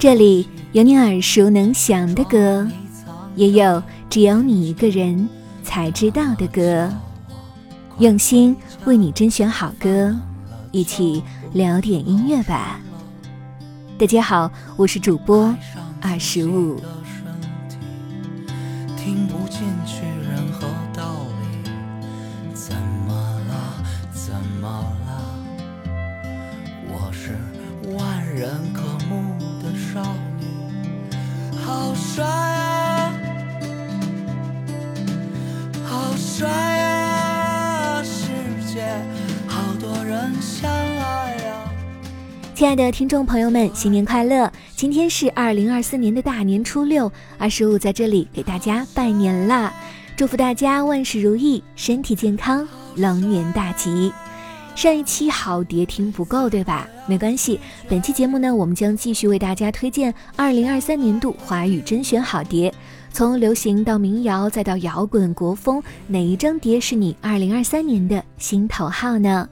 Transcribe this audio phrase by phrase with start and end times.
[0.00, 2.66] 这里有你耳熟能详的歌，
[3.36, 5.28] 也有只有你一个人
[5.62, 6.90] 才知道的歌。
[7.98, 8.56] 用心
[8.86, 10.16] 为你甄选好歌，
[10.70, 12.80] 一起聊点音乐吧。
[13.98, 15.54] 大家好，我是主播
[16.00, 16.80] 二十五。
[31.70, 33.14] 好帅啊！
[35.84, 38.02] 好帅啊！
[38.02, 38.26] 世
[38.66, 38.82] 界
[39.46, 41.70] 好多人相爱啊
[42.56, 44.50] 亲爱的听众朋友们，新年快乐！
[44.74, 49.72] 今天是二零二四年的大年初六，二十五在这里给大家拜年啦，
[50.16, 52.66] 祝福大家万事如意，身体健康，
[52.96, 54.12] 龙年大吉。
[54.80, 56.88] 上一期好碟听不够，对吧？
[57.06, 62.72] 没关系，本期节目呢，我们将继续为大家推荐二零二三年度华语甄选好碟，
[63.12, 69.46] 从流行到民谣再到摇滚国风，哪一张碟是你二零二三年的心头号呢？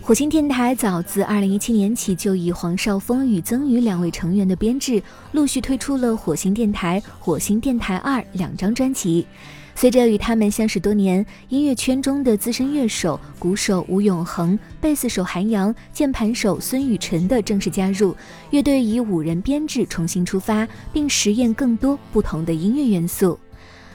[0.00, 9.26] 火星电台早自二零一七年起，就以黄少峰与曾宇两位成员的编制，陆续推出了火星电台、火星电台二两张专辑。
[9.74, 18.14] 随着与他们相识多年，音乐圈中的资深乐手、鼓手吴永恒、贝斯手韩阳、键盘手孙雨辰的正式加入，
[18.50, 23.38] 乐队以五人编制重新出发，并实验更多不同的音乐元素。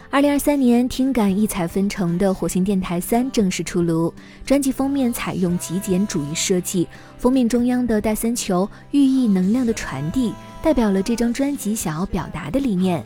[0.09, 4.13] 二零二三年，听感异彩纷呈的《火星电台三》正式出炉。
[4.45, 13.03] 专辑封面采用极简主义设计，封面中央的戴森球寓意能量的传递，代表了这张专辑想要表达的理念。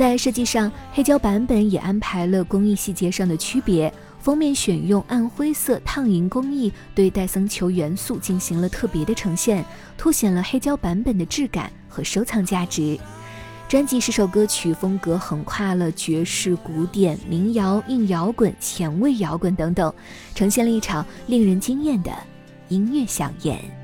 [0.00, 9.62] 在设计上，黑胶版本也安排了工艺细节上的区别，封面选用暗灰色烫银工艺，对戴森球元素进行了特别的呈现，
[9.98, 12.98] 凸显了黑胶版本的质感和收藏价值。
[13.68, 19.92] 专辑十首歌曲风格横跨了爵士、古典、民谣、硬摇滚、前卫摇滚等等，
[20.34, 22.10] 呈现了一场令人惊艳的
[22.70, 23.79] 音乐响宴。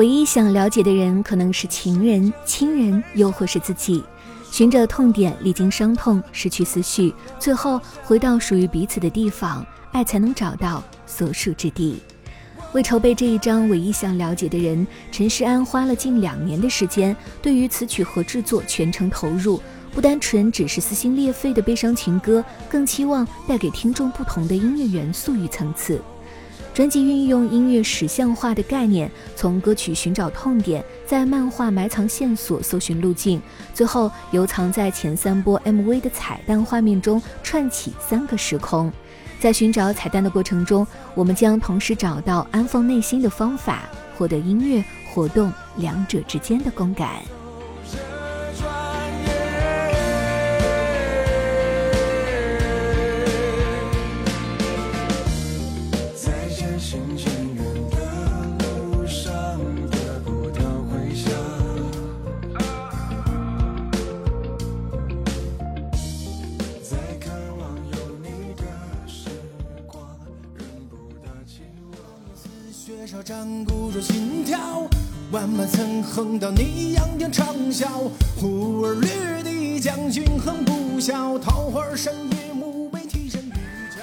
[0.00, 4.02] 唯一想了解的人，可能是情人、亲人，又或是自己。
[4.50, 9.62] 寻着痛点，历经伤痛，失去思绪，最后回到属于彼此的地方，
[9.92, 12.00] 爱才能找到所属之地。
[12.72, 19.60] 为筹备这一张唯一想了解的人，陈世安花了近两年的时间，对于词曲和制作全程投入，
[19.92, 26.00] 不单纯只是撕心裂肺的悲伤情歌，更期望带给听众不同的音乐元素与层次。
[26.72, 33.42] 专辑运用音乐实像化的概念，从歌曲寻找痛点，在漫画埋藏线索、搜寻路径，
[33.74, 38.90] 最后由藏在前三波 MV 的彩蛋画面中串起三个时空。
[39.40, 43.82] 在寻找彩蛋的过程中，我们将同时找到安放内心的方法，
[44.16, 44.82] 获得音乐
[45.12, 47.08] 活动两者之间的共感。
[76.02, 77.86] 横到你仰天长啸，
[78.36, 83.40] 忽而掠地将军横不肖，桃花深夜幕被替身。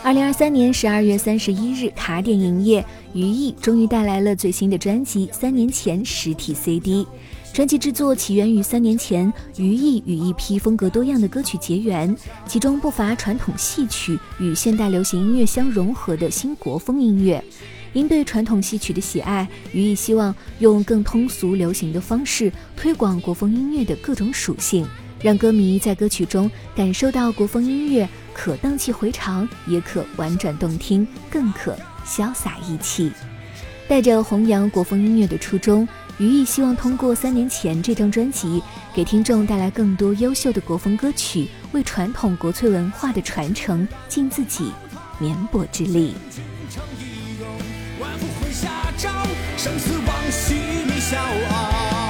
[0.03, 7.05] 二零二三年十二月三十一日，卡点营业，于毅终于带来了最新的专辑《三年前》实体 CD。
[7.53, 12.15] 专辑制作起源于三年前，于毅与一批风格多样的歌曲结缘，
[12.47, 17.43] 其中不乏传统戏曲与现代流行音乐相融合的新国风音乐。
[17.93, 24.87] 因对传统戏曲的喜爱，于毅希望用更通俗流行的方式推广国风音乐的各种属性，
[25.21, 28.07] 让歌迷在歌曲中感受到国风音乐。
[28.33, 31.75] 可荡气回肠，也可婉转动听，更可
[32.05, 33.11] 潇洒意气。
[33.87, 35.87] 带着弘扬国风音乐的初衷，
[36.19, 38.61] 于毅希望通过三年前这张专辑，
[38.93, 44.71] 给听众带来更多优秀的国风歌曲，为传统国粹文化的传承尽自己
[45.17, 46.13] 绵薄之力。
[47.99, 49.09] 万夫麾下招，
[49.57, 50.53] 生死往昔
[50.85, 52.06] 你笑傲。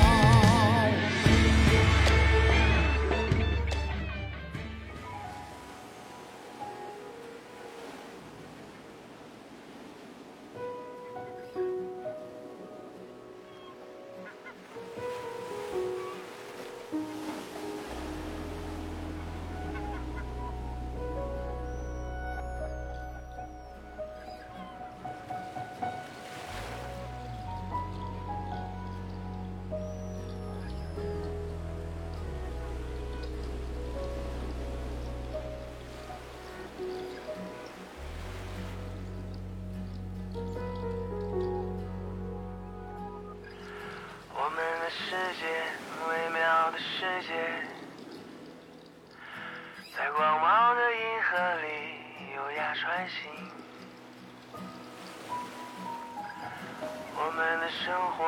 [57.16, 58.20] 我们的生活，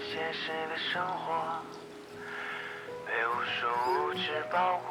[0.00, 1.60] 现实的生活，
[3.04, 4.90] 被无数物质包裹。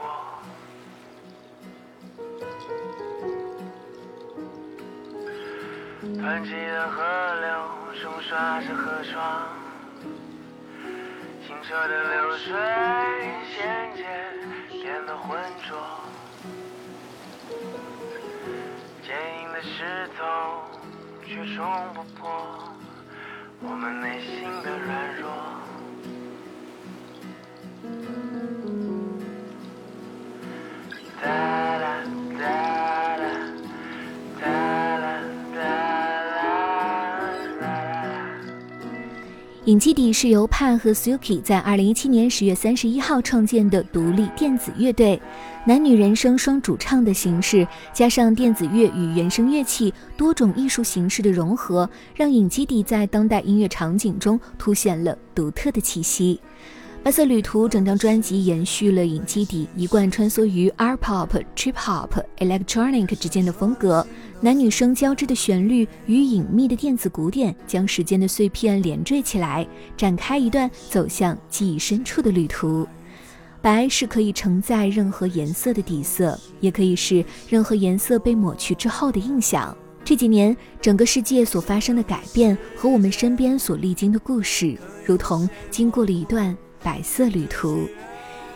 [6.21, 7.01] 湍急的河
[7.39, 7.49] 流
[8.01, 9.13] 冲刷着河床。
[11.47, 12.53] 清澈的流水
[13.55, 14.03] 渐渐
[14.81, 15.77] 变得浑浊，
[19.63, 20.23] 石头
[21.23, 22.73] 却冲不破
[23.61, 25.70] 我们内心的软弱。
[39.71, 45.17] 影基底是由帕和 Suki 在二零一七年十月三十一号创建的独立电子乐队，
[45.65, 56.41] 男女人声双主唱的形式，加上电子乐与原声乐器多种艺术形式的融合，让影基底在当代音乐场景中凸显了独特的气息。
[57.03, 64.05] 白色旅途整张专辑延续了影基底一贯穿梭于 R pop、Trip hop、Electronic 之间的风格，
[64.39, 69.67] 男女生交织的旋律与隐秘的电子鼓点将时间的碎片连缀起来，
[69.97, 72.87] 展开一段走向记忆深处的旅途。
[73.63, 79.75] 白是可以承载任何颜色的底色，也可以是任何颜色被抹去之后的印象。
[80.05, 86.55] 这几年，整个世界所发生的改变和我们身边所历经的故事，如同经过了一段。
[86.83, 87.87] 白色旅途，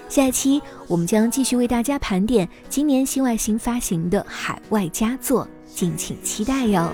[0.09, 6.93] 下一期我们将继续为大家盘点今年新外星发行的海外佳作，敬请期待哟。